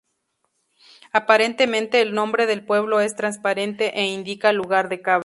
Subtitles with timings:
[1.11, 5.19] Aparentemente el nombre del pueblo es transparente e indica 'lugar de cabras'.